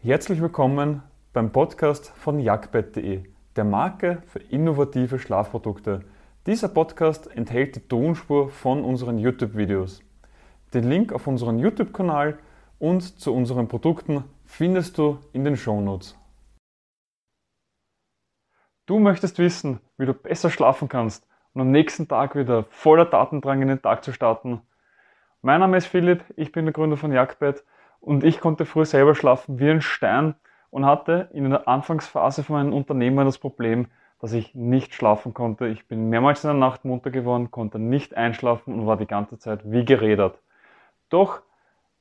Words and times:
Herzlich 0.00 0.40
willkommen 0.40 1.02
beim 1.32 1.50
Podcast 1.50 2.10
von 2.10 2.38
jagdbett.de, 2.38 3.24
der 3.56 3.64
Marke 3.64 4.22
für 4.28 4.38
innovative 4.38 5.18
Schlafprodukte. 5.18 6.04
Dieser 6.46 6.68
Podcast 6.68 7.26
enthält 7.36 7.74
die 7.74 7.80
Tonspur 7.80 8.48
von 8.48 8.84
unseren 8.84 9.18
YouTube-Videos. 9.18 10.04
Den 10.72 10.88
Link 10.88 11.12
auf 11.12 11.26
unseren 11.26 11.58
YouTube-Kanal 11.58 12.38
und 12.78 13.18
zu 13.18 13.34
unseren 13.34 13.66
Produkten 13.66 14.22
findest 14.44 14.98
du 14.98 15.18
in 15.32 15.42
den 15.42 15.56
Shownotes. 15.56 16.16
Du 18.86 19.00
möchtest 19.00 19.40
wissen, 19.40 19.80
wie 19.96 20.06
du 20.06 20.14
besser 20.14 20.48
schlafen 20.48 20.88
kannst 20.88 21.26
und 21.54 21.62
am 21.62 21.72
nächsten 21.72 22.06
Tag 22.06 22.36
wieder 22.36 22.66
voller 22.70 23.04
Datendrang 23.04 23.62
in 23.62 23.68
den 23.68 23.82
Tag 23.82 24.04
zu 24.04 24.12
starten. 24.12 24.60
Mein 25.42 25.58
Name 25.58 25.76
ist 25.76 25.86
Philipp, 25.86 26.22
ich 26.36 26.52
bin 26.52 26.66
der 26.66 26.72
Gründer 26.72 26.96
von 26.96 27.10
Jagdbett 27.10 27.64
und 28.00 28.24
ich 28.24 28.40
konnte 28.40 28.64
früher 28.66 28.84
selber 28.84 29.14
schlafen 29.14 29.58
wie 29.58 29.70
ein 29.70 29.80
Stein 29.80 30.34
und 30.70 30.86
hatte 30.86 31.28
in 31.32 31.48
der 31.48 31.68
Anfangsphase 31.68 32.42
von 32.42 32.56
meinem 32.56 32.72
Unternehmen 32.72 33.24
das 33.24 33.38
Problem, 33.38 33.86
dass 34.20 34.32
ich 34.32 34.54
nicht 34.54 34.94
schlafen 34.94 35.34
konnte. 35.34 35.66
Ich 35.68 35.86
bin 35.86 36.08
mehrmals 36.08 36.44
in 36.44 36.48
der 36.48 36.58
Nacht 36.58 36.84
munter 36.84 37.10
geworden, 37.10 37.50
konnte 37.50 37.78
nicht 37.78 38.16
einschlafen 38.16 38.74
und 38.74 38.86
war 38.86 38.96
die 38.96 39.06
ganze 39.06 39.38
Zeit 39.38 39.60
wie 39.64 39.84
gerädert. 39.84 40.38
Doch 41.08 41.42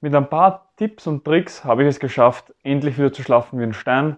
mit 0.01 0.13
ein 0.13 0.29
paar 0.29 0.69
Tipps 0.75 1.07
und 1.07 1.25
Tricks 1.25 1.63
habe 1.63 1.83
ich 1.83 1.89
es 1.89 1.99
geschafft, 1.99 2.53
endlich 2.63 2.97
wieder 2.97 3.13
zu 3.13 3.23
schlafen 3.23 3.59
wie 3.59 3.63
ein 3.63 3.73
Stein, 3.73 4.17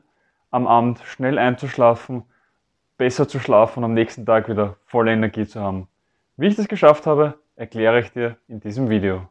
am 0.51 0.67
Abend 0.67 0.99
schnell 1.05 1.37
einzuschlafen, 1.37 2.23
besser 2.97 3.27
zu 3.27 3.39
schlafen 3.39 3.79
und 3.79 3.85
am 3.85 3.93
nächsten 3.93 4.25
Tag 4.25 4.49
wieder 4.49 4.75
volle 4.85 5.11
Energie 5.11 5.45
zu 5.45 5.61
haben. 5.61 5.87
Wie 6.37 6.47
ich 6.47 6.55
das 6.55 6.67
geschafft 6.67 7.05
habe, 7.05 7.35
erkläre 7.55 7.99
ich 7.99 8.11
dir 8.11 8.37
in 8.47 8.59
diesem 8.59 8.89
Video. 8.89 9.27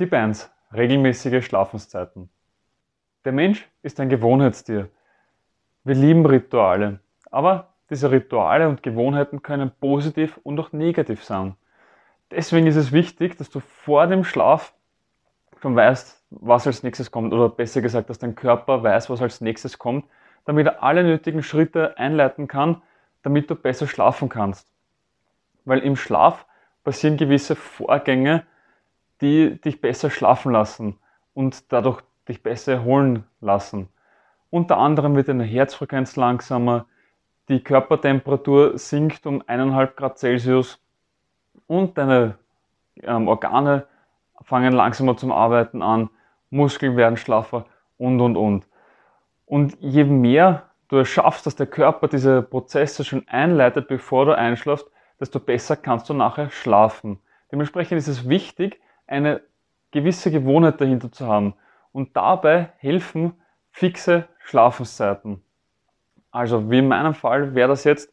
Tipp 0.00 0.14
1. 0.14 0.50
Regelmäßige 0.72 1.44
Schlafenszeiten. 1.44 2.30
Der 3.26 3.32
Mensch 3.32 3.68
ist 3.82 4.00
ein 4.00 4.08
Gewohnheitstier. 4.08 4.88
Wir 5.84 5.94
lieben 5.94 6.24
Rituale, 6.24 7.00
aber 7.30 7.74
diese 7.90 8.10
Rituale 8.10 8.66
und 8.66 8.82
Gewohnheiten 8.82 9.42
können 9.42 9.70
positiv 9.78 10.40
und 10.42 10.58
auch 10.58 10.72
negativ 10.72 11.22
sein. 11.22 11.54
Deswegen 12.30 12.66
ist 12.66 12.76
es 12.76 12.92
wichtig, 12.92 13.36
dass 13.36 13.50
du 13.50 13.60
vor 13.60 14.06
dem 14.06 14.24
Schlaf 14.24 14.72
schon 15.60 15.76
weißt, 15.76 16.24
was 16.30 16.66
als 16.66 16.82
nächstes 16.82 17.10
kommt, 17.10 17.34
oder 17.34 17.50
besser 17.50 17.82
gesagt, 17.82 18.08
dass 18.08 18.18
dein 18.18 18.34
Körper 18.34 18.82
weiß, 18.82 19.10
was 19.10 19.20
als 19.20 19.42
nächstes 19.42 19.78
kommt, 19.78 20.06
damit 20.46 20.66
er 20.66 20.82
alle 20.82 21.04
nötigen 21.04 21.42
Schritte 21.42 21.98
einleiten 21.98 22.48
kann, 22.48 22.80
damit 23.20 23.50
du 23.50 23.54
besser 23.54 23.86
schlafen 23.86 24.30
kannst. 24.30 24.66
Weil 25.66 25.80
im 25.80 25.94
Schlaf 25.94 26.46
passieren 26.84 27.18
gewisse 27.18 27.54
Vorgänge, 27.54 28.46
die 29.20 29.60
dich 29.60 29.80
besser 29.80 30.10
schlafen 30.10 30.52
lassen 30.52 30.98
und 31.34 31.72
dadurch 31.72 32.02
dich 32.28 32.42
besser 32.42 32.72
erholen 32.72 33.24
lassen. 33.40 33.88
Unter 34.50 34.78
anderem 34.78 35.14
wird 35.16 35.28
deine 35.28 35.44
Herzfrequenz 35.44 36.16
langsamer, 36.16 36.86
die 37.48 37.62
Körpertemperatur 37.62 38.78
sinkt 38.78 39.26
um 39.26 39.42
1,5 39.42 39.86
Grad 39.96 40.18
Celsius 40.18 40.78
und 41.66 41.98
deine 41.98 42.38
ähm, 43.02 43.28
Organe 43.28 43.86
fangen 44.42 44.72
langsamer 44.72 45.16
zum 45.16 45.32
Arbeiten 45.32 45.82
an, 45.82 46.10
Muskeln 46.50 46.96
werden 46.96 47.16
schlaffer 47.16 47.66
und 47.98 48.20
und 48.20 48.36
und. 48.36 48.66
Und 49.46 49.76
je 49.80 50.04
mehr 50.04 50.70
du 50.88 50.98
es 50.98 51.08
schaffst, 51.08 51.46
dass 51.46 51.56
der 51.56 51.66
Körper 51.66 52.08
diese 52.08 52.42
Prozesse 52.42 53.04
schon 53.04 53.26
einleitet, 53.28 53.88
bevor 53.88 54.26
du 54.26 54.36
einschläfst, 54.36 54.86
desto 55.18 55.38
besser 55.38 55.76
kannst 55.76 56.08
du 56.08 56.14
nachher 56.14 56.50
schlafen. 56.50 57.20
Dementsprechend 57.52 57.98
ist 57.98 58.08
es 58.08 58.28
wichtig, 58.28 58.80
eine 59.10 59.42
gewisse 59.90 60.30
Gewohnheit 60.30 60.80
dahinter 60.80 61.10
zu 61.10 61.26
haben. 61.26 61.54
Und 61.92 62.16
dabei 62.16 62.70
helfen 62.78 63.32
fixe 63.72 64.28
Schlafenszeiten. 64.44 65.42
Also 66.30 66.70
wie 66.70 66.78
in 66.78 66.88
meinem 66.88 67.14
Fall 67.14 67.54
wäre 67.54 67.68
das 67.68 67.84
jetzt, 67.84 68.12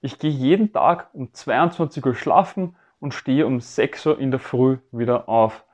ich 0.00 0.18
gehe 0.18 0.30
jeden 0.30 0.72
Tag 0.72 1.08
um 1.14 1.32
22 1.32 2.04
Uhr 2.04 2.14
schlafen 2.14 2.76
und 3.00 3.12
stehe 3.12 3.46
um 3.46 3.60
6 3.60 4.06
Uhr 4.06 4.18
in 4.20 4.30
der 4.30 4.40
Früh 4.40 4.78
wieder 4.92 5.28
auf. 5.28 5.64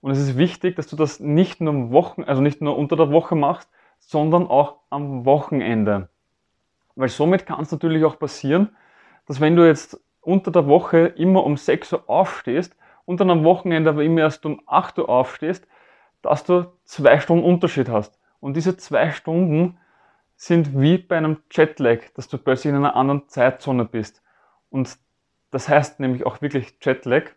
Und 0.00 0.12
es 0.12 0.18
ist 0.18 0.38
wichtig, 0.38 0.76
dass 0.76 0.86
du 0.86 0.96
das 0.96 1.20
nicht 1.20 1.60
nur 1.60 1.90
Wochen, 1.90 2.24
also 2.24 2.40
nicht 2.40 2.60
nur 2.60 2.76
unter 2.76 2.96
der 2.96 3.10
Woche 3.10 3.34
machst, 3.34 3.70
sondern 3.98 4.46
auch 4.46 4.76
am 4.90 5.24
Wochenende. 5.24 6.08
Weil 6.96 7.08
somit 7.08 7.46
kann 7.46 7.60
es 7.60 7.70
natürlich 7.70 8.04
auch 8.04 8.18
passieren, 8.18 8.70
dass 9.26 9.40
wenn 9.40 9.56
du 9.56 9.66
jetzt 9.66 10.00
unter 10.20 10.50
der 10.50 10.66
Woche 10.66 11.06
immer 11.06 11.44
um 11.44 11.56
6 11.56 11.92
Uhr 11.92 12.04
aufstehst, 12.08 12.74
und 13.04 13.20
dann 13.20 13.30
am 13.30 13.44
Wochenende 13.44 13.90
aber 13.90 14.02
immer 14.02 14.20
erst 14.20 14.44
um 14.46 14.60
8 14.66 14.98
Uhr 14.98 15.08
aufstehst, 15.08 15.66
dass 16.22 16.44
du 16.44 16.72
zwei 16.84 17.20
Stunden 17.20 17.44
Unterschied 17.44 17.88
hast. 17.88 18.18
Und 18.40 18.56
diese 18.56 18.76
zwei 18.76 19.10
Stunden 19.10 19.78
sind 20.36 20.80
wie 20.80 20.98
bei 20.98 21.16
einem 21.16 21.38
Jetlag, 21.50 22.00
dass 22.14 22.28
du 22.28 22.38
plötzlich 22.38 22.70
in 22.70 22.76
einer 22.76 22.96
anderen 22.96 23.28
Zeitzone 23.28 23.84
bist. 23.84 24.22
Und 24.70 24.98
das 25.50 25.68
heißt 25.68 26.00
nämlich 26.00 26.26
auch 26.26 26.42
wirklich 26.42 26.74
Jetlag. 26.80 27.30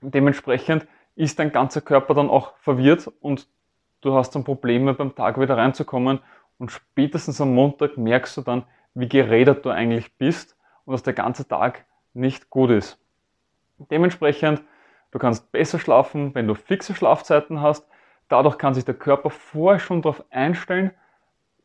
Dementsprechend 0.00 0.86
ist 1.16 1.38
dein 1.38 1.52
ganzer 1.52 1.80
Körper 1.80 2.14
dann 2.14 2.30
auch 2.30 2.56
verwirrt 2.58 3.10
und 3.20 3.48
du 4.00 4.14
hast 4.14 4.30
dann 4.30 4.44
Probleme 4.44 4.94
beim 4.94 5.14
Tag 5.14 5.40
wieder 5.40 5.56
reinzukommen 5.56 6.20
und 6.58 6.70
spätestens 6.70 7.40
am 7.40 7.54
Montag 7.54 7.96
merkst 7.96 8.36
du 8.36 8.42
dann, 8.42 8.64
wie 8.94 9.08
geredet 9.08 9.64
du 9.64 9.70
eigentlich 9.70 10.16
bist 10.16 10.56
und 10.84 10.92
dass 10.92 11.02
der 11.02 11.12
ganze 11.12 11.46
Tag 11.46 11.84
nicht 12.14 12.50
gut 12.50 12.70
ist. 12.70 12.98
Dementsprechend 13.90 14.62
Du 15.10 15.18
kannst 15.18 15.50
besser 15.52 15.78
schlafen, 15.78 16.34
wenn 16.34 16.46
du 16.46 16.54
fixe 16.54 16.94
Schlafzeiten 16.94 17.60
hast. 17.60 17.86
Dadurch 18.28 18.58
kann 18.58 18.74
sich 18.74 18.84
der 18.84 18.94
Körper 18.94 19.30
vorher 19.30 19.80
schon 19.80 20.02
darauf 20.02 20.24
einstellen 20.30 20.92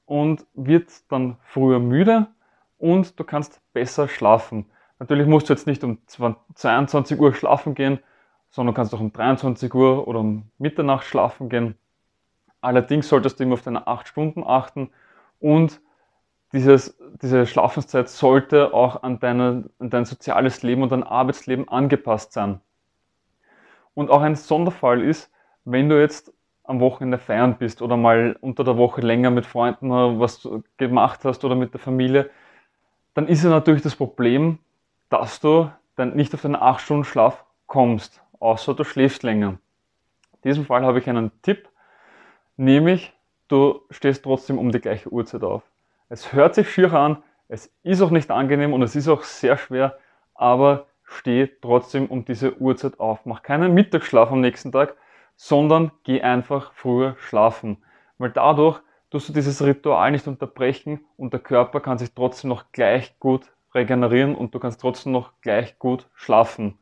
und 0.05 0.45
wird 0.53 0.89
dann 1.11 1.37
früher 1.41 1.79
müde 1.79 2.27
und 2.77 3.19
du 3.19 3.23
kannst 3.23 3.61
besser 3.73 4.07
schlafen. 4.07 4.65
Natürlich 4.99 5.27
musst 5.27 5.49
du 5.49 5.53
jetzt 5.53 5.67
nicht 5.67 5.83
um 5.83 5.99
22 6.07 7.19
Uhr 7.19 7.33
schlafen 7.33 7.75
gehen, 7.75 7.99
sondern 8.49 8.73
kannst 8.73 8.93
auch 8.95 8.99
um 8.99 9.11
23 9.11 9.73
Uhr 9.73 10.07
oder 10.07 10.19
um 10.19 10.49
Mitternacht 10.57 11.05
schlafen 11.05 11.49
gehen. 11.49 11.77
Allerdings 12.61 13.09
solltest 13.09 13.39
du 13.39 13.43
immer 13.43 13.53
auf 13.53 13.61
deine 13.61 13.85
8 13.85 14.07
Stunden 14.07 14.43
achten 14.43 14.89
und 15.39 15.81
dieses, 16.53 16.97
diese 17.21 17.45
Schlafenszeit 17.45 18.07
sollte 18.07 18.73
auch 18.73 19.03
an, 19.03 19.19
deine, 19.19 19.69
an 19.79 19.89
dein 19.89 20.05
soziales 20.05 20.63
Leben 20.63 20.81
und 20.83 20.91
dein 20.91 21.03
Arbeitsleben 21.03 21.67
angepasst 21.67 22.31
sein. 22.31 22.61
Und 23.95 24.11
auch 24.11 24.21
ein 24.21 24.35
Sonderfall 24.35 25.01
ist, 25.01 25.31
wenn 25.63 25.89
du 25.89 25.99
jetzt 25.99 26.31
am 26.63 26.79
Wochenende 26.79 27.17
feiern 27.17 27.57
bist 27.57 27.81
oder 27.81 27.97
mal 27.97 28.37
unter 28.41 28.63
der 28.63 28.77
Woche 28.77 29.01
länger 29.01 29.31
mit 29.31 29.45
Freunden 29.45 29.89
was 30.19 30.47
gemacht 30.77 31.25
hast 31.25 31.43
oder 31.43 31.55
mit 31.55 31.73
der 31.73 31.79
Familie, 31.79 32.29
dann 33.13 33.27
ist 33.27 33.43
ja 33.43 33.49
natürlich 33.49 33.81
das 33.81 33.95
Problem, 33.95 34.59
dass 35.09 35.39
du 35.39 35.71
dann 35.95 36.15
nicht 36.15 36.33
auf 36.33 36.41
deinen 36.41 36.55
8 36.55 36.81
Stunden 36.81 37.03
Schlaf 37.05 37.45
kommst, 37.67 38.21
außer 38.39 38.73
du 38.73 38.83
schläfst 38.83 39.23
länger. 39.23 39.57
In 40.33 40.49
diesem 40.49 40.65
Fall 40.65 40.83
habe 40.83 40.99
ich 40.99 41.09
einen 41.09 41.31
Tipp, 41.41 41.69
nämlich 42.57 43.13
du 43.47 43.81
stehst 43.89 44.23
trotzdem 44.23 44.57
um 44.57 44.71
die 44.71 44.81
gleiche 44.81 45.09
Uhrzeit 45.09 45.43
auf. 45.43 45.63
Es 46.09 46.33
hört 46.33 46.55
sich 46.55 46.69
schier 46.69 46.91
an, 46.93 47.23
es 47.47 47.71
ist 47.83 48.01
auch 48.01 48.09
nicht 48.09 48.31
angenehm 48.31 48.73
und 48.73 48.81
es 48.81 48.95
ist 48.95 49.07
auch 49.07 49.23
sehr 49.23 49.57
schwer, 49.57 49.97
aber 50.33 50.87
steh 51.05 51.47
trotzdem 51.61 52.07
um 52.07 52.25
diese 52.25 52.57
Uhrzeit 52.59 52.99
auf. 52.99 53.25
Mach 53.25 53.43
keinen 53.43 53.73
Mittagsschlaf 53.73 54.31
am 54.31 54.41
nächsten 54.41 54.71
Tag, 54.71 54.95
sondern 55.35 55.91
geh 56.03 56.21
einfach 56.21 56.73
früher 56.73 57.15
schlafen. 57.19 57.83
Weil 58.17 58.31
dadurch 58.31 58.81
tust 59.09 59.29
du 59.29 59.33
dieses 59.33 59.63
Ritual 59.63 60.11
nicht 60.11 60.27
unterbrechen 60.27 61.05
und 61.17 61.33
der 61.33 61.39
Körper 61.39 61.79
kann 61.79 61.97
sich 61.97 62.13
trotzdem 62.13 62.49
noch 62.49 62.71
gleich 62.71 63.17
gut 63.19 63.51
regenerieren 63.73 64.35
und 64.35 64.55
du 64.55 64.59
kannst 64.59 64.81
trotzdem 64.81 65.11
noch 65.11 65.33
gleich 65.41 65.77
gut 65.79 66.09
schlafen. 66.13 66.79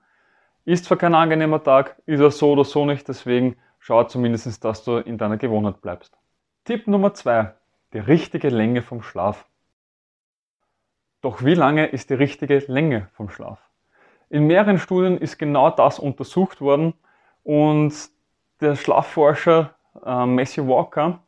Ist 0.66 0.86
zwar 0.86 0.98
kein 0.98 1.16
angenehmer 1.16 1.62
Tag, 1.62 2.02
ist 2.06 2.22
er 2.22 2.31
so 2.31 2.52
oder 2.54 2.64
so 2.64 2.86
nicht, 2.86 3.08
deswegen 3.08 3.58
schau 3.80 4.04
zumindest, 4.06 4.64
dass 4.64 4.84
du 4.84 4.98
in 4.98 5.18
deiner 5.18 5.38
Gewohnheit 5.38 5.81
bleibst. 5.81 6.18
Tipp 6.64 6.88
Nummer 6.88 7.14
zwei: 7.14 7.54
Die 7.92 8.00
richtige 8.00 8.50
Länge 8.50 8.81
vom 8.81 9.02
Schlaf. 9.02 9.46
Doch 11.22 11.44
wie 11.44 11.56
lange 11.56 11.88
ist 11.88 12.10
die 12.10 12.16
richtige 12.16 12.60
Länge 12.68 13.10
vom 13.14 13.30
Schlaf? 13.30 13.70
In 14.34 14.48
mehreren 14.48 14.80
Studien 14.80 15.20
ist 15.20 15.38
genau 15.38 15.70
das 15.70 16.00
untersucht 16.00 16.60
worden 16.60 16.96
und 17.44 17.94
der 18.62 18.76
Schlafforscher 18.76 19.76
äh, 20.04 20.26
Matthew 20.26 20.68
Walker 20.68 21.20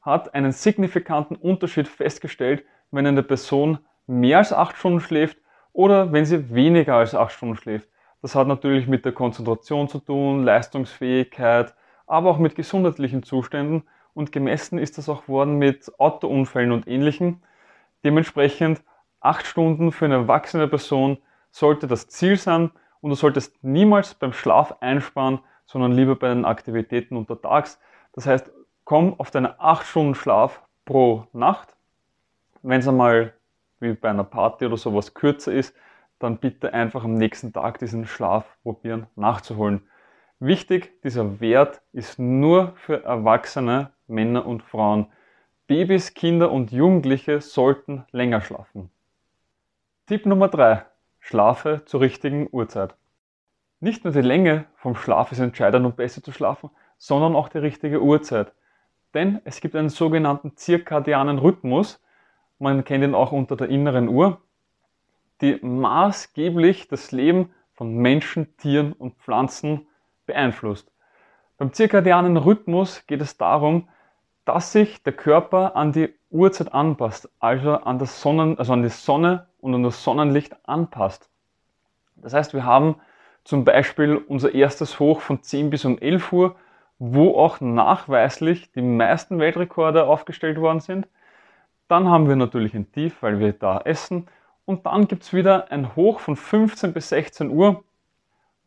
hat 0.00 0.32
einen 0.32 0.52
signifikanten 0.52 1.34
Unterschied 1.34 1.88
festgestellt, 1.88 2.64
wenn 2.92 3.04
eine 3.04 3.24
Person 3.24 3.80
mehr 4.06 4.38
als 4.38 4.52
acht 4.52 4.76
Stunden 4.76 5.00
schläft 5.00 5.38
oder 5.72 6.12
wenn 6.12 6.24
sie 6.24 6.54
weniger 6.54 6.94
als 6.94 7.16
acht 7.16 7.32
Stunden 7.32 7.56
schläft. 7.56 7.88
Das 8.20 8.36
hat 8.36 8.46
natürlich 8.46 8.86
mit 8.86 9.04
der 9.04 9.10
Konzentration 9.10 9.88
zu 9.88 9.98
tun, 9.98 10.44
Leistungsfähigkeit, 10.44 11.74
aber 12.06 12.30
auch 12.30 12.38
mit 12.38 12.54
gesundheitlichen 12.54 13.24
Zuständen 13.24 13.82
und 14.14 14.30
gemessen 14.30 14.78
ist 14.78 14.98
das 14.98 15.08
auch 15.08 15.26
worden 15.26 15.58
mit 15.58 15.90
Autounfällen 15.98 16.70
und 16.70 16.86
ähnlichem. 16.86 17.42
Dementsprechend 18.04 18.84
acht 19.18 19.46
Stunden 19.46 19.90
für 19.90 20.04
eine 20.04 20.14
erwachsene 20.14 20.68
Person 20.68 21.18
sollte 21.52 21.86
das 21.86 22.08
Ziel 22.08 22.36
sein 22.36 22.72
und 23.00 23.10
du 23.10 23.16
solltest 23.16 23.62
niemals 23.62 24.14
beim 24.14 24.32
Schlaf 24.32 24.76
einsparen, 24.80 25.38
sondern 25.66 25.92
lieber 25.92 26.16
bei 26.16 26.28
den 26.28 26.44
Aktivitäten 26.44 27.16
untertags. 27.16 27.78
Das 28.12 28.26
heißt, 28.26 28.50
komm 28.84 29.18
auf 29.20 29.30
deine 29.30 29.60
8 29.60 29.86
Stunden 29.86 30.14
Schlaf 30.16 30.62
pro 30.84 31.26
Nacht. 31.32 31.76
Wenn 32.62 32.80
es 32.80 32.88
einmal 32.88 33.34
wie 33.80 33.92
bei 33.92 34.10
einer 34.10 34.24
Party 34.24 34.66
oder 34.66 34.76
sowas 34.76 35.14
kürzer 35.14 35.52
ist, 35.52 35.74
dann 36.18 36.38
bitte 36.38 36.72
einfach 36.72 37.04
am 37.04 37.14
nächsten 37.14 37.52
Tag 37.52 37.78
diesen 37.78 38.06
Schlaf 38.06 38.44
probieren 38.62 39.06
nachzuholen. 39.16 39.82
Wichtig, 40.38 41.00
dieser 41.02 41.40
Wert 41.40 41.82
ist 41.92 42.18
nur 42.18 42.72
für 42.76 43.04
erwachsene 43.04 43.90
Männer 44.06 44.46
und 44.46 44.62
Frauen. 44.62 45.06
Babys, 45.66 46.14
Kinder 46.14 46.50
und 46.50 46.72
Jugendliche 46.72 47.40
sollten 47.40 48.04
länger 48.10 48.40
schlafen. 48.40 48.90
Tipp 50.06 50.26
Nummer 50.26 50.48
3. 50.48 50.84
Schlafe 51.24 51.82
zur 51.86 52.00
richtigen 52.00 52.48
Uhrzeit. 52.50 52.96
Nicht 53.78 54.02
nur 54.02 54.12
die 54.12 54.20
Länge 54.20 54.66
vom 54.74 54.96
Schlaf 54.96 55.30
ist 55.30 55.38
entscheidend, 55.38 55.86
um 55.86 55.92
besser 55.92 56.20
zu 56.20 56.32
schlafen, 56.32 56.68
sondern 56.98 57.36
auch 57.36 57.48
die 57.48 57.58
richtige 57.58 58.02
Uhrzeit. 58.02 58.52
Denn 59.14 59.40
es 59.44 59.60
gibt 59.60 59.76
einen 59.76 59.88
sogenannten 59.88 60.56
zirkadianen 60.56 61.38
Rhythmus, 61.38 62.02
man 62.58 62.84
kennt 62.84 63.04
ihn 63.04 63.14
auch 63.14 63.30
unter 63.30 63.56
der 63.56 63.68
inneren 63.68 64.08
Uhr, 64.08 64.40
die 65.40 65.58
maßgeblich 65.62 66.88
das 66.88 67.12
Leben 67.12 67.54
von 67.72 67.94
Menschen, 67.96 68.56
Tieren 68.56 68.92
und 68.92 69.16
Pflanzen 69.18 69.86
beeinflusst. 70.26 70.90
Beim 71.56 71.72
zirkadianen 71.72 72.36
Rhythmus 72.36 73.06
geht 73.06 73.20
es 73.20 73.36
darum, 73.36 73.88
dass 74.44 74.72
sich 74.72 75.04
der 75.04 75.12
Körper 75.12 75.76
an 75.76 75.92
die 75.92 76.12
Uhrzeit 76.30 76.74
anpasst, 76.74 77.30
also 77.38 77.76
an, 77.76 78.04
Sonnen, 78.06 78.58
also 78.58 78.72
an 78.72 78.82
die 78.82 78.88
Sonne 78.88 79.46
und 79.62 79.74
an 79.74 79.82
das 79.82 80.04
Sonnenlicht 80.04 80.56
anpasst. 80.68 81.30
Das 82.16 82.34
heißt, 82.34 82.52
wir 82.52 82.64
haben 82.64 82.96
zum 83.44 83.64
Beispiel 83.64 84.16
unser 84.16 84.54
erstes 84.54 85.00
Hoch 85.00 85.20
von 85.20 85.42
10 85.42 85.70
bis 85.70 85.84
um 85.84 85.98
11 85.98 86.32
Uhr, 86.32 86.56
wo 86.98 87.38
auch 87.38 87.60
nachweislich 87.60 88.70
die 88.72 88.82
meisten 88.82 89.38
Weltrekorde 89.38 90.04
aufgestellt 90.04 90.60
worden 90.60 90.80
sind. 90.80 91.08
Dann 91.88 92.08
haben 92.08 92.28
wir 92.28 92.36
natürlich 92.36 92.74
ein 92.74 92.92
Tief, 92.92 93.22
weil 93.22 93.38
wir 93.38 93.52
da 93.52 93.78
essen. 93.78 94.26
Und 94.64 94.86
dann 94.86 95.08
gibt 95.08 95.22
es 95.22 95.32
wieder 95.32 95.70
ein 95.72 95.96
Hoch 95.96 96.20
von 96.20 96.36
15 96.36 96.92
bis 96.92 97.08
16 97.08 97.50
Uhr, 97.50 97.82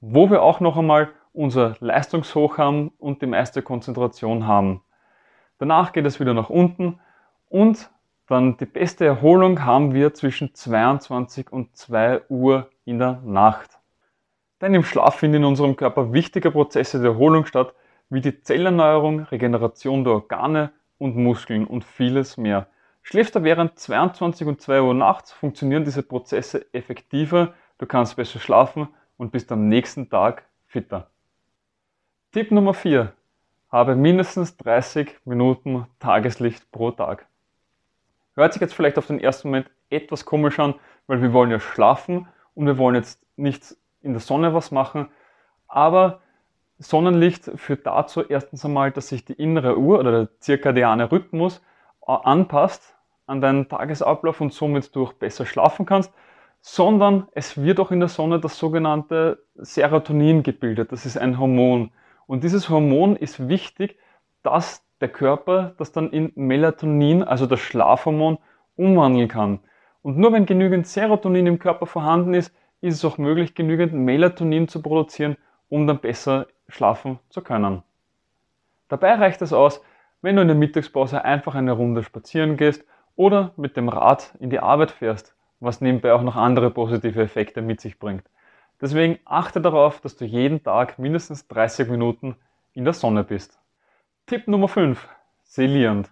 wo 0.01 0.29
wir 0.29 0.41
auch 0.41 0.59
noch 0.59 0.77
einmal 0.77 1.09
unser 1.33 1.75
Leistungshoch 1.79 2.57
haben 2.57 2.91
und 2.99 3.21
die 3.21 3.27
meiste 3.27 3.61
Konzentration 3.61 4.47
haben. 4.47 4.81
Danach 5.57 5.93
geht 5.93 6.05
es 6.05 6.19
wieder 6.19 6.33
nach 6.33 6.49
unten 6.49 6.99
und 7.49 7.89
dann 8.27 8.57
die 8.57 8.65
beste 8.65 9.05
Erholung 9.05 9.63
haben 9.63 9.93
wir 9.93 10.13
zwischen 10.13 10.53
22 10.53 11.51
und 11.51 11.75
2 11.75 12.23
Uhr 12.29 12.69
in 12.83 12.99
der 12.99 13.21
Nacht. 13.23 13.79
Denn 14.61 14.73
im 14.73 14.83
Schlaf 14.83 15.17
finden 15.17 15.37
in 15.37 15.45
unserem 15.45 15.75
Körper 15.75 16.13
wichtige 16.13 16.51
Prozesse 16.51 16.99
der 16.99 17.11
Erholung 17.11 17.45
statt, 17.45 17.73
wie 18.09 18.21
die 18.21 18.41
Zellerneuerung, 18.41 19.21
Regeneration 19.21 20.03
der 20.03 20.13
Organe 20.13 20.71
und 20.97 21.15
Muskeln 21.15 21.67
und 21.67 21.83
vieles 21.83 22.37
mehr. 22.37 22.67
Schläfst 23.03 23.35
du 23.35 23.43
während 23.43 23.77
22 23.77 24.47
und 24.47 24.61
2 24.61 24.81
Uhr 24.81 24.93
nachts, 24.93 25.31
funktionieren 25.31 25.83
diese 25.83 26.01
Prozesse 26.01 26.65
effektiver, 26.73 27.53
du 27.77 27.85
kannst 27.85 28.15
besser 28.15 28.39
schlafen 28.39 28.87
und 29.17 29.31
bist 29.31 29.51
am 29.51 29.67
nächsten 29.67 30.09
Tag 30.09 30.45
fitter. 30.65 31.11
Tipp 32.31 32.51
Nummer 32.51 32.73
4. 32.73 33.13
Habe 33.71 33.95
mindestens 33.95 34.57
30 34.57 35.19
Minuten 35.25 35.85
Tageslicht 35.99 36.71
pro 36.71 36.91
Tag. 36.91 37.27
Hört 38.35 38.53
sich 38.53 38.61
jetzt 38.61 38.73
vielleicht 38.73 38.97
auf 38.97 39.07
den 39.07 39.19
ersten 39.19 39.49
Moment 39.49 39.69
etwas 39.89 40.25
komisch 40.25 40.59
an, 40.59 40.75
weil 41.07 41.21
wir 41.21 41.33
wollen 41.33 41.51
ja 41.51 41.59
schlafen 41.59 42.27
und 42.53 42.65
wir 42.65 42.77
wollen 42.77 42.95
jetzt 42.95 43.21
nicht 43.37 43.75
in 44.01 44.13
der 44.13 44.21
Sonne 44.21 44.53
was 44.53 44.71
machen, 44.71 45.09
aber 45.67 46.21
Sonnenlicht 46.77 47.49
führt 47.55 47.85
dazu 47.87 48.21
erstens 48.21 48.65
einmal, 48.65 48.91
dass 48.91 49.07
sich 49.07 49.23
die 49.23 49.33
innere 49.33 49.77
Uhr 49.77 49.99
oder 49.99 50.11
der 50.11 50.39
zirkadiane 50.39 51.11
Rhythmus 51.11 51.61
anpasst 52.05 52.95
an 53.25 53.41
deinen 53.41 53.69
Tagesablauf 53.69 54.41
und 54.41 54.53
somit 54.53 54.93
du 54.95 55.09
besser 55.17 55.45
schlafen 55.45 55.85
kannst, 55.85 56.13
sondern 56.61 57.27
es 57.31 57.61
wird 57.61 57.79
auch 57.79 57.91
in 57.91 57.99
der 57.99 58.09
Sonne 58.09 58.39
das 58.39 58.57
sogenannte 58.57 59.43
Serotonin 59.55 60.43
gebildet. 60.43 60.91
Das 60.91 61.05
ist 61.05 61.17
ein 61.17 61.39
Hormon. 61.39 61.91
Und 62.27 62.43
dieses 62.43 62.69
Hormon 62.69 63.15
ist 63.15 63.47
wichtig, 63.47 63.97
dass 64.43 64.84
der 65.01 65.09
Körper 65.09 65.73
das 65.77 65.91
dann 65.91 66.11
in 66.11 66.31
Melatonin, 66.35 67.23
also 67.23 67.45
das 67.45 67.59
Schlafhormon, 67.59 68.37
umwandeln 68.75 69.27
kann. 69.27 69.59
Und 70.01 70.17
nur 70.17 70.33
wenn 70.33 70.45
genügend 70.45 70.87
Serotonin 70.87 71.47
im 71.47 71.59
Körper 71.59 71.85
vorhanden 71.85 72.33
ist, 72.33 72.53
ist 72.81 72.95
es 72.95 73.05
auch 73.05 73.17
möglich, 73.17 73.55
genügend 73.55 73.93
Melatonin 73.93 74.67
zu 74.67 74.81
produzieren, 74.81 75.37
um 75.69 75.87
dann 75.87 75.99
besser 75.99 76.47
schlafen 76.67 77.19
zu 77.29 77.41
können. 77.41 77.83
Dabei 78.87 79.15
reicht 79.15 79.41
es 79.41 79.53
aus, 79.53 79.81
wenn 80.21 80.35
du 80.35 80.41
in 80.41 80.47
der 80.47 80.57
Mittagspause 80.57 81.23
einfach 81.23 81.55
eine 81.55 81.71
Runde 81.71 82.03
spazieren 82.03 82.57
gehst 82.57 82.83
oder 83.15 83.53
mit 83.57 83.77
dem 83.77 83.89
Rad 83.89 84.33
in 84.39 84.49
die 84.49 84.59
Arbeit 84.59 84.91
fährst, 84.91 85.35
was 85.59 85.81
nebenbei 85.81 86.13
auch 86.13 86.21
noch 86.21 86.35
andere 86.35 86.69
positive 86.69 87.21
Effekte 87.21 87.61
mit 87.61 87.81
sich 87.81 87.97
bringt. 87.97 88.23
Deswegen 88.81 89.19
achte 89.25 89.61
darauf, 89.61 90.01
dass 90.01 90.17
du 90.17 90.25
jeden 90.25 90.63
Tag 90.63 90.99
mindestens 90.99 91.47
30 91.47 91.89
Minuten 91.89 92.35
in 92.73 92.83
der 92.83 92.93
Sonne 92.93 93.23
bist. 93.23 93.57
Tipp 94.27 94.47
Nummer 94.47 94.67
5. 94.67 95.07
Selierend. 95.43 96.09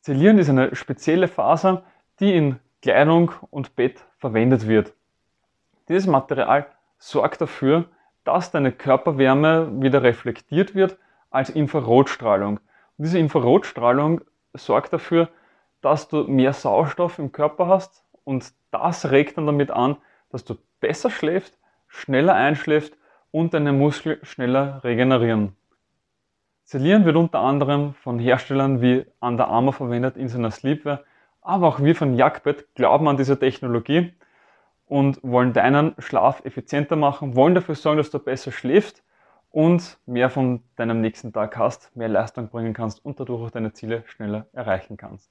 Selierend 0.00 0.40
ist 0.40 0.48
eine 0.48 0.74
spezielle 0.74 1.28
Faser, 1.28 1.82
die 2.20 2.34
in 2.34 2.58
Kleidung 2.80 3.32
und 3.50 3.76
Bett 3.76 4.02
verwendet 4.16 4.66
wird. 4.66 4.94
Dieses 5.90 6.06
Material 6.06 6.64
sorgt 6.96 7.42
dafür, 7.42 7.84
dass 8.24 8.50
deine 8.50 8.72
Körperwärme 8.72 9.82
wieder 9.82 10.02
reflektiert 10.02 10.74
wird 10.74 10.96
als 11.28 11.50
Infrarotstrahlung. 11.50 12.60
Und 12.96 13.04
diese 13.04 13.18
Infrarotstrahlung 13.18 14.22
sorgt 14.54 14.94
dafür, 14.94 15.28
dass 15.82 16.08
du 16.08 16.22
mehr 16.24 16.54
Sauerstoff 16.54 17.18
im 17.18 17.30
Körper 17.30 17.66
hast 17.66 18.06
und 18.24 18.54
das 18.70 19.10
regt 19.10 19.36
dann 19.36 19.44
damit 19.44 19.70
an, 19.70 19.98
dass 20.30 20.46
du 20.46 20.56
besser 20.80 21.10
schläfst, 21.10 21.58
schneller 21.88 22.32
einschläfst 22.32 22.96
und 23.32 23.52
deine 23.52 23.74
Muskeln 23.74 24.18
schneller 24.24 24.82
regenerieren. 24.82 25.54
Selieren 26.68 27.04
wird 27.04 27.14
unter 27.14 27.38
anderem 27.38 27.94
von 27.94 28.18
Herstellern 28.18 28.82
wie 28.82 29.06
Under 29.20 29.46
Armour 29.46 29.72
verwendet 29.72 30.16
in 30.16 30.28
seiner 30.28 30.50
Sleepwear, 30.50 31.04
aber 31.40 31.68
auch 31.68 31.78
wir 31.78 31.94
von 31.94 32.16
Jagdbett 32.16 32.74
glauben 32.74 33.06
an 33.06 33.16
diese 33.16 33.38
Technologie 33.38 34.12
und 34.86 35.20
wollen 35.22 35.52
deinen 35.52 35.94
Schlaf 35.98 36.44
effizienter 36.44 36.96
machen, 36.96 37.36
wollen 37.36 37.54
dafür 37.54 37.76
sorgen, 37.76 37.98
dass 37.98 38.10
du 38.10 38.18
besser 38.18 38.50
schläfst 38.50 39.04
und 39.52 39.96
mehr 40.06 40.28
von 40.28 40.60
deinem 40.74 41.00
nächsten 41.00 41.32
Tag 41.32 41.56
hast, 41.56 41.94
mehr 41.96 42.08
Leistung 42.08 42.48
bringen 42.48 42.74
kannst 42.74 43.04
und 43.04 43.20
dadurch 43.20 43.46
auch 43.46 43.50
deine 43.52 43.72
Ziele 43.72 44.02
schneller 44.08 44.46
erreichen 44.52 44.96
kannst. 44.96 45.30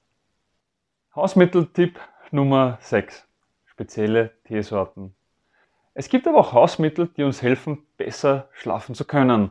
Hausmitteltipp 1.14 2.00
Nummer 2.30 2.78
6. 2.80 3.28
Spezielle 3.66 4.30
Teesorten. 4.44 5.14
Es 5.92 6.08
gibt 6.08 6.26
aber 6.26 6.38
auch 6.38 6.54
Hausmittel, 6.54 7.10
die 7.14 7.24
uns 7.24 7.42
helfen, 7.42 7.86
besser 7.98 8.48
schlafen 8.52 8.94
zu 8.94 9.04
können. 9.04 9.50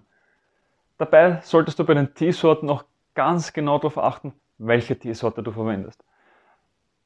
Dabei 0.97 1.39
solltest 1.41 1.79
du 1.79 1.83
bei 1.83 1.93
den 1.93 2.13
Teesorten 2.13 2.69
auch 2.69 2.85
ganz 3.15 3.51
genau 3.51 3.77
darauf 3.77 3.97
achten, 3.97 4.33
welche 4.57 4.97
Teesorte 4.97 5.43
du 5.43 5.51
verwendest. 5.51 6.03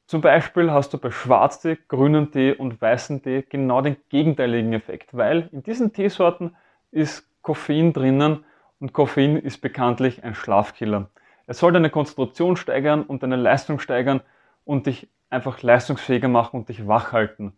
Zum 0.06 0.20
Beispiel 0.20 0.70
hast 0.70 0.92
du 0.92 0.98
bei 0.98 1.10
Schwarztee, 1.10 1.78
grünen 1.88 2.32
Tee 2.32 2.52
und 2.52 2.80
weißen 2.80 3.22
Tee 3.22 3.44
genau 3.48 3.80
den 3.80 3.96
gegenteiligen 4.08 4.72
Effekt, 4.72 5.16
weil 5.16 5.48
in 5.52 5.62
diesen 5.62 5.92
Teesorten 5.92 6.56
ist 6.90 7.28
Koffein 7.42 7.92
drinnen 7.92 8.44
und 8.80 8.92
Koffein 8.92 9.36
ist 9.36 9.60
bekanntlich 9.60 10.24
ein 10.24 10.34
Schlafkiller. 10.34 11.10
Es 11.46 11.58
soll 11.58 11.72
deine 11.72 11.90
Konzentration 11.90 12.56
steigern 12.56 13.02
und 13.02 13.22
deine 13.22 13.36
Leistung 13.36 13.78
steigern 13.78 14.20
und 14.64 14.86
dich 14.86 15.08
einfach 15.30 15.62
leistungsfähiger 15.62 16.28
machen 16.28 16.60
und 16.60 16.68
dich 16.68 16.86
wach 16.86 17.12
halten. 17.12 17.52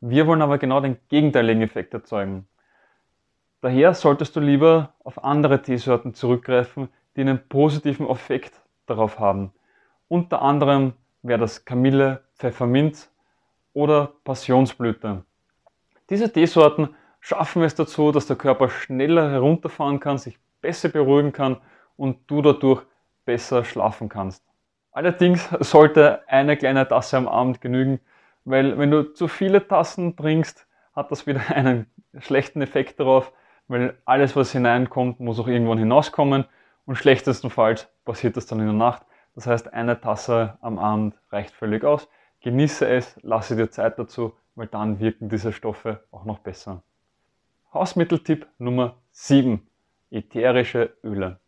Wir 0.00 0.26
wollen 0.26 0.42
aber 0.42 0.58
genau 0.58 0.80
den 0.80 0.98
gegenteiligen 1.08 1.62
Effekt 1.62 1.94
erzeugen. 1.94 2.46
Daher 3.60 3.94
solltest 3.94 4.36
du 4.36 4.40
lieber 4.40 4.94
auf 5.02 5.24
andere 5.24 5.62
Teesorten 5.62 6.14
zurückgreifen, 6.14 6.88
die 7.16 7.22
einen 7.22 7.48
positiven 7.48 8.08
Effekt 8.08 8.60
darauf 8.86 9.18
haben. 9.18 9.52
Unter 10.08 10.42
anderem 10.42 10.92
wäre 11.22 11.40
das 11.40 11.64
Kamille, 11.64 12.22
Pfefferminz 12.36 13.10
oder 13.72 14.12
Passionsblüte. 14.24 15.24
Diese 16.10 16.32
Teesorten 16.32 16.94
schaffen 17.20 17.62
es 17.62 17.74
dazu, 17.74 18.12
dass 18.12 18.26
der 18.26 18.36
Körper 18.36 18.68
schneller 18.68 19.30
herunterfahren 19.30 19.98
kann, 19.98 20.18
sich 20.18 20.38
besser 20.60 20.88
beruhigen 20.88 21.32
kann 21.32 21.56
und 21.96 22.30
du 22.30 22.42
dadurch 22.42 22.82
besser 23.24 23.64
schlafen 23.64 24.08
kannst. 24.08 24.44
Allerdings 24.92 25.48
sollte 25.60 26.26
eine 26.28 26.56
kleine 26.56 26.86
Tasse 26.86 27.16
am 27.16 27.26
Abend 27.26 27.60
genügen, 27.60 28.00
weil 28.44 28.78
wenn 28.78 28.90
du 28.90 29.12
zu 29.12 29.28
viele 29.28 29.66
Tassen 29.66 30.16
trinkst, 30.16 30.66
hat 30.94 31.10
das 31.10 31.26
wieder 31.26 31.42
einen 31.54 31.90
schlechten 32.18 32.62
Effekt 32.62 33.00
darauf, 33.00 33.32
weil 33.68 33.98
alles, 34.04 34.36
was 34.36 34.52
hineinkommt, 34.52 35.20
muss 35.20 35.38
auch 35.40 35.48
irgendwann 35.48 35.78
hinauskommen 35.78 36.44
und 36.84 36.96
schlechtestenfalls 36.96 37.88
passiert 38.04 38.36
das 38.36 38.46
dann 38.46 38.60
in 38.60 38.66
der 38.66 38.74
Nacht. 38.74 39.04
Das 39.34 39.46
heißt, 39.46 39.72
eine 39.72 40.00
Tasse 40.00 40.56
am 40.60 40.78
Abend 40.78 41.14
reicht 41.30 41.50
völlig 41.50 41.84
aus. 41.84 42.08
Genieße 42.40 42.88
es, 42.88 43.18
lasse 43.22 43.56
dir 43.56 43.70
Zeit 43.70 43.98
dazu, 43.98 44.34
weil 44.54 44.68
dann 44.68 45.00
wirken 45.00 45.28
diese 45.28 45.52
Stoffe 45.52 46.04
auch 46.10 46.24
noch 46.24 46.38
besser. 46.38 46.82
Hausmitteltipp 47.74 48.46
Nummer 48.58 48.96
7. 49.12 49.66
Ätherische 50.10 50.96
Öle. 51.02 51.40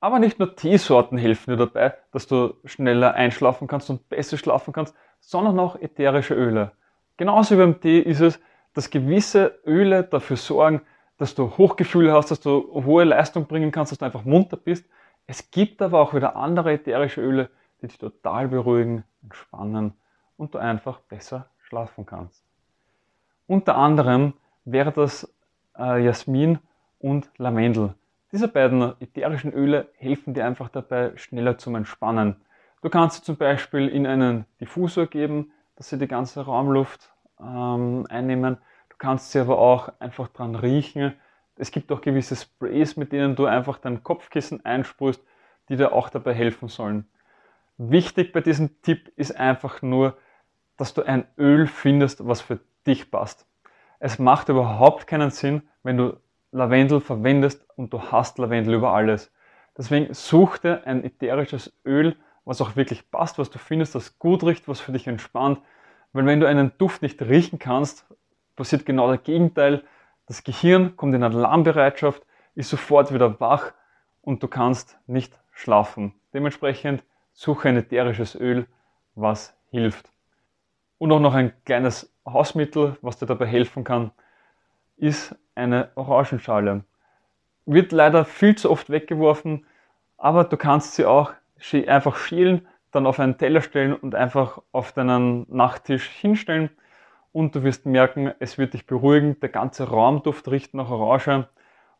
Aber 0.00 0.20
nicht 0.20 0.38
nur 0.38 0.54
Teesorten 0.54 1.18
helfen 1.18 1.50
dir 1.50 1.56
dabei, 1.56 1.94
dass 2.12 2.28
du 2.28 2.54
schneller 2.64 3.14
einschlafen 3.14 3.66
kannst 3.66 3.90
und 3.90 4.08
besser 4.08 4.38
schlafen 4.38 4.72
kannst, 4.72 4.94
sondern 5.20 5.58
auch 5.58 5.76
ätherische 5.76 6.34
Öle. 6.34 6.72
Genauso 7.16 7.56
wie 7.56 7.60
beim 7.60 7.80
Tee 7.80 7.98
ist 7.98 8.20
es, 8.20 8.40
dass 8.74 8.90
gewisse 8.90 9.58
Öle 9.66 10.04
dafür 10.04 10.36
sorgen, 10.36 10.82
dass 11.18 11.34
du 11.34 11.50
Hochgefühle 11.58 12.12
hast, 12.12 12.30
dass 12.30 12.40
du 12.40 12.72
hohe 12.72 13.04
Leistung 13.04 13.46
bringen 13.46 13.72
kannst, 13.72 13.92
dass 13.92 13.98
du 13.98 14.04
einfach 14.04 14.24
munter 14.24 14.56
bist. 14.56 14.88
Es 15.26 15.50
gibt 15.50 15.82
aber 15.82 16.00
auch 16.00 16.14
wieder 16.14 16.36
andere 16.36 16.72
ätherische 16.72 17.20
Öle, 17.20 17.50
die 17.82 17.88
dich 17.88 17.98
total 17.98 18.48
beruhigen, 18.48 19.04
entspannen 19.22 19.92
und 20.36 20.54
du 20.54 20.58
einfach 20.58 21.00
besser 21.00 21.50
schlafen 21.60 22.06
kannst. 22.06 22.42
Unter 23.46 23.76
anderem 23.76 24.34
wäre 24.64 24.92
das 24.92 25.30
äh, 25.76 26.02
Jasmin 26.02 26.58
und 26.98 27.28
Lavendel. 27.36 27.94
Diese 28.30 28.48
beiden 28.48 28.92
ätherischen 29.00 29.52
Öle 29.52 29.88
helfen 29.96 30.34
dir 30.34 30.44
einfach 30.44 30.68
dabei, 30.68 31.12
schneller 31.16 31.58
zum 31.58 31.74
Entspannen. 31.74 32.36
Du 32.82 32.90
kannst 32.90 33.16
sie 33.16 33.22
zum 33.22 33.36
Beispiel 33.36 33.88
in 33.88 34.06
einen 34.06 34.44
Diffusor 34.60 35.06
geben, 35.06 35.50
dass 35.76 35.88
sie 35.88 35.98
die 35.98 36.06
ganze 36.06 36.44
Raumluft 36.44 37.10
ähm, 37.40 38.06
einnehmen. 38.08 38.58
Kannst 38.98 39.32
sie 39.32 39.40
aber 39.40 39.58
auch 39.58 39.92
einfach 40.00 40.28
dran 40.28 40.54
riechen. 40.54 41.14
Es 41.56 41.70
gibt 41.70 41.90
auch 41.92 42.00
gewisse 42.00 42.36
Sprays, 42.36 42.96
mit 42.96 43.12
denen 43.12 43.36
du 43.36 43.46
einfach 43.46 43.78
dein 43.78 44.02
Kopfkissen 44.02 44.64
einsprühst, 44.64 45.22
die 45.68 45.76
dir 45.76 45.92
auch 45.92 46.08
dabei 46.08 46.34
helfen 46.34 46.68
sollen. 46.68 47.06
Wichtig 47.76 48.32
bei 48.32 48.40
diesem 48.40 48.82
Tipp 48.82 49.12
ist 49.16 49.36
einfach 49.36 49.82
nur, 49.82 50.16
dass 50.76 50.94
du 50.94 51.02
ein 51.02 51.26
Öl 51.36 51.66
findest, 51.66 52.26
was 52.26 52.40
für 52.40 52.60
dich 52.86 53.10
passt. 53.10 53.46
Es 54.00 54.18
macht 54.18 54.48
überhaupt 54.48 55.06
keinen 55.06 55.30
Sinn, 55.30 55.62
wenn 55.82 55.96
du 55.96 56.16
Lavendel 56.52 57.00
verwendest 57.00 57.66
und 57.76 57.92
du 57.92 58.00
hast 58.02 58.38
Lavendel 58.38 58.74
über 58.74 58.92
alles. 58.92 59.32
Deswegen 59.76 60.12
such 60.14 60.58
dir 60.58 60.86
ein 60.86 61.04
ätherisches 61.04 61.72
Öl, 61.84 62.16
was 62.44 62.60
auch 62.60 62.76
wirklich 62.76 63.10
passt, 63.10 63.38
was 63.38 63.50
du 63.50 63.58
findest, 63.58 63.94
das 63.94 64.18
gut 64.18 64.42
riecht, 64.42 64.66
was 64.66 64.80
für 64.80 64.92
dich 64.92 65.06
entspannt. 65.06 65.60
Weil 66.12 66.26
wenn 66.26 66.40
du 66.40 66.48
einen 66.48 66.72
Duft 66.78 67.02
nicht 67.02 67.20
riechen 67.22 67.58
kannst, 67.58 68.06
passiert 68.58 68.84
genau 68.84 69.10
das 69.10 69.22
Gegenteil. 69.22 69.84
Das 70.26 70.44
Gehirn 70.44 70.96
kommt 70.96 71.14
in 71.14 71.22
Alarmbereitschaft, 71.22 72.26
ist 72.54 72.68
sofort 72.68 73.14
wieder 73.14 73.40
wach 73.40 73.72
und 74.20 74.42
du 74.42 74.48
kannst 74.48 74.98
nicht 75.06 75.38
schlafen. 75.52 76.12
Dementsprechend 76.34 77.02
suche 77.32 77.68
ein 77.68 77.76
ätherisches 77.76 78.34
Öl, 78.34 78.66
was 79.14 79.56
hilft. 79.70 80.10
Und 80.98 81.12
auch 81.12 81.20
noch 81.20 81.34
ein 81.34 81.52
kleines 81.64 82.12
Hausmittel, 82.26 82.98
was 83.00 83.18
dir 83.18 83.26
dabei 83.26 83.46
helfen 83.46 83.84
kann, 83.84 84.10
ist 84.96 85.36
eine 85.54 85.90
Orangenschale. 85.94 86.84
Wird 87.64 87.92
leider 87.92 88.24
viel 88.24 88.56
zu 88.56 88.70
oft 88.70 88.90
weggeworfen, 88.90 89.64
aber 90.16 90.42
du 90.42 90.56
kannst 90.56 90.94
sie 90.94 91.06
auch 91.06 91.32
einfach 91.86 92.16
schälen, 92.16 92.66
dann 92.90 93.06
auf 93.06 93.20
einen 93.20 93.38
Teller 93.38 93.60
stellen 93.60 93.94
und 93.94 94.16
einfach 94.16 94.60
auf 94.72 94.92
deinen 94.92 95.46
Nachttisch 95.48 96.08
hinstellen 96.08 96.70
und 97.32 97.54
du 97.54 97.62
wirst 97.62 97.86
merken, 97.86 98.32
es 98.38 98.58
wird 98.58 98.74
dich 98.74 98.86
beruhigen, 98.86 99.38
der 99.40 99.48
ganze 99.48 99.88
Raumduft 99.88 100.48
riecht 100.48 100.74
nach 100.74 100.90
Orange 100.90 101.48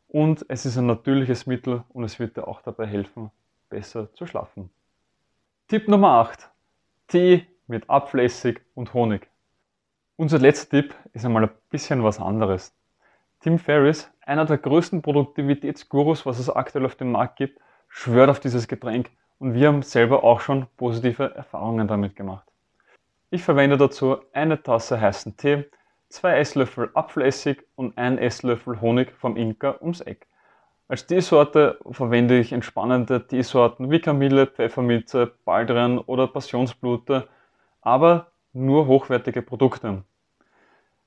und 0.08 0.44
es 0.48 0.66
ist 0.66 0.76
ein 0.78 0.86
natürliches 0.86 1.46
Mittel 1.46 1.84
und 1.90 2.04
es 2.04 2.18
wird 2.18 2.36
dir 2.36 2.48
auch 2.48 2.62
dabei 2.62 2.86
helfen, 2.86 3.30
besser 3.68 4.12
zu 4.14 4.26
schlafen. 4.26 4.70
Tipp 5.68 5.88
Nummer 5.88 6.12
8. 6.20 6.50
Tee 7.08 7.46
mit 7.66 7.88
Apfelessig 7.90 8.60
und 8.74 8.94
Honig. 8.94 9.28
Unser 10.16 10.38
letzter 10.38 10.70
Tipp 10.70 10.94
ist 11.12 11.24
einmal 11.24 11.44
ein 11.44 11.50
bisschen 11.70 12.02
was 12.02 12.18
anderes. 12.18 12.74
Tim 13.40 13.58
Ferriss, 13.58 14.10
einer 14.22 14.46
der 14.46 14.58
größten 14.58 15.02
Produktivitätsgurus, 15.02 16.26
was 16.26 16.38
es 16.38 16.50
aktuell 16.50 16.86
auf 16.86 16.96
dem 16.96 17.12
Markt 17.12 17.36
gibt, 17.36 17.60
schwört 17.88 18.30
auf 18.30 18.40
dieses 18.40 18.66
Getränk 18.66 19.10
und 19.38 19.54
wir 19.54 19.68
haben 19.68 19.82
selber 19.82 20.24
auch 20.24 20.40
schon 20.40 20.66
positive 20.76 21.34
Erfahrungen 21.34 21.86
damit 21.86 22.16
gemacht. 22.16 22.47
Ich 23.30 23.42
verwende 23.42 23.76
dazu 23.76 24.16
eine 24.32 24.62
Tasse 24.62 24.98
heißen 24.98 25.36
Tee, 25.36 25.66
zwei 26.08 26.38
Esslöffel 26.38 26.88
Apfelessig 26.94 27.62
und 27.74 27.98
ein 27.98 28.16
Esslöffel 28.16 28.80
Honig 28.80 29.12
vom 29.12 29.36
Inka 29.36 29.76
ums 29.82 30.00
Eck. 30.00 30.26
Als 30.88 31.06
Teesorte 31.06 31.78
verwende 31.90 32.38
ich 32.38 32.52
entspannende 32.54 33.26
Teesorten 33.26 33.90
wie 33.90 34.00
Kamille, 34.00 34.46
Pfefferminze, 34.46 35.30
Baldrian 35.44 35.98
oder 35.98 36.26
Passionsblüte, 36.26 37.28
aber 37.82 38.32
nur 38.54 38.86
hochwertige 38.86 39.42
Produkte. 39.42 40.04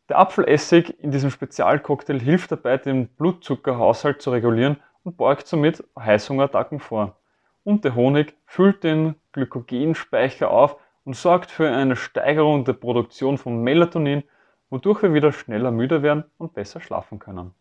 Der 0.07 0.19
Apfelessig 0.19 0.99
in 0.99 1.09
diesem 1.09 1.31
Spezialcocktail 1.31 2.19
hilft 2.19 2.51
dabei, 2.51 2.77
den 2.77 3.07
Blutzuckerhaushalt 3.07 4.21
zu 4.21 4.29
regulieren 4.29 4.77
und 5.03 5.17
beugt 5.17 5.47
somit 5.47 5.83
Heißhungerattacken 5.97 6.81
vor. 6.81 7.17
Und 7.63 7.83
der 7.83 7.95
Honig 7.95 8.35
füllt 8.45 8.83
den 8.83 9.15
Glykogenspeicher 9.31 10.51
auf 10.51 10.77
und 11.03 11.15
sorgt 11.15 11.51
für 11.51 11.69
eine 11.69 11.95
Steigerung 11.95 12.65
der 12.65 12.73
Produktion 12.73 13.37
von 13.37 13.61
Melatonin, 13.63 14.23
wodurch 14.69 15.03
wir 15.03 15.13
wieder 15.13 15.31
schneller 15.31 15.71
müde 15.71 16.01
werden 16.03 16.23
und 16.37 16.53
besser 16.53 16.79
schlafen 16.79 17.19
können. 17.19 17.53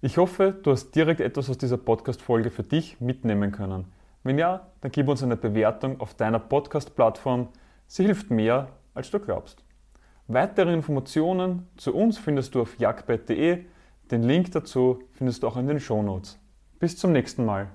Ich 0.00 0.16
hoffe, 0.16 0.58
du 0.62 0.72
hast 0.72 0.90
direkt 0.92 1.20
etwas 1.20 1.48
aus 1.48 1.58
dieser 1.58 1.76
Podcast-Folge 1.76 2.50
für 2.50 2.64
dich 2.64 3.00
mitnehmen 3.00 3.52
können. 3.52 3.92
Wenn 4.24 4.38
ja, 4.38 4.68
dann 4.80 4.90
gib 4.90 5.08
uns 5.08 5.22
eine 5.22 5.36
Bewertung 5.36 6.00
auf 6.00 6.14
deiner 6.14 6.38
Podcast-Plattform. 6.38 7.48
Sie 7.86 8.04
hilft 8.04 8.30
mehr, 8.30 8.68
als 8.94 9.10
du 9.10 9.20
glaubst. 9.20 9.64
Weitere 10.28 10.72
Informationen 10.72 11.68
zu 11.76 11.94
uns 11.94 12.18
findest 12.18 12.54
du 12.54 12.62
auf 12.62 12.78
jagdbett.de. 12.78 13.64
Den 14.10 14.22
Link 14.22 14.52
dazu 14.52 15.02
findest 15.12 15.42
du 15.42 15.48
auch 15.48 15.56
in 15.56 15.66
den 15.66 15.80
Shownotes. 15.80 16.38
Bis 16.78 16.96
zum 16.96 17.12
nächsten 17.12 17.44
Mal. 17.44 17.70